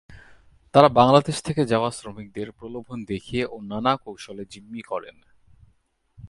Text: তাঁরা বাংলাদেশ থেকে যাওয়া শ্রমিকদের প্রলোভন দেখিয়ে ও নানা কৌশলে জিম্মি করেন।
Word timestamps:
তাঁরা 0.73 0.89
বাংলাদেশ 0.89 1.37
থেকে 1.43 1.61
যাওয়া 1.65 1.89
শ্রমিকদের 1.91 2.47
প্রলোভন 2.51 2.99
দেখিয়ে 3.05 3.43
ও 3.45 3.55
নানা 3.61 3.93
কৌশলে 3.97 4.43
জিম্মি 4.45 4.81
করেন। 4.81 5.17